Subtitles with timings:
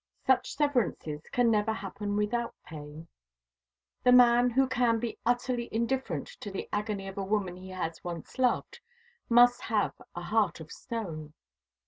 [0.25, 3.07] Such severances can never happen without pain.
[4.03, 8.03] The man who can be utterly indifferent to the agony of a woman he has
[8.03, 8.79] once loved
[9.29, 11.35] must have a heart of stone.